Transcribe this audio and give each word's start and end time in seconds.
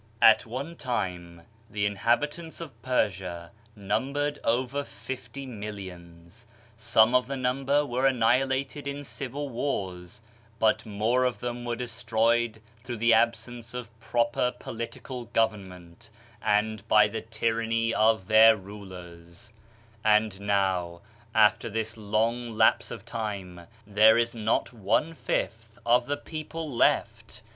At 0.23 0.47
one 0.47 0.77
time 0.77 1.43
the 1.69 1.85
inhabitants 1.85 2.59
of 2.59 2.81
Persia 2.81 3.51
numbered 3.75 4.39
over 4.43 4.83
fifty 4.83 5.45
millions. 5.45 6.47
Some 6.75 7.13
of 7.13 7.27
this 7.27 7.37
number 7.37 7.85
were 7.85 8.07
annihilated 8.07 8.87
in 8.87 9.03
civil 9.03 9.47
wars, 9.49 10.23
but 10.57 10.87
more 10.87 11.23
of 11.23 11.39
them 11.39 11.65
were 11.65 11.75
destroyed 11.75 12.63
through 12.83 12.97
the 12.97 13.13
absence 13.13 13.75
of 13.75 13.95
proper 13.99 14.51
political 14.57 15.25
government, 15.25 16.09
and 16.41 16.87
by 16.87 17.07
the 17.07 17.21
tyranny 17.21 17.93
of 17.93 18.27
their 18.27 18.57
rulers; 18.57 19.53
and 20.03 20.39
now 20.39 21.01
after 21.35 21.69
this 21.69 21.95
long 21.95 22.53
lapse 22.57 22.89
of 22.89 23.05
time, 23.05 23.67
there 23.85 24.17
is 24.17 24.33
not 24.33 24.73
one 24.73 25.13
fifth 25.13 25.77
of 25.85 26.07
the 26.07 26.17
people 26.17 26.67
left. 26.75 27.43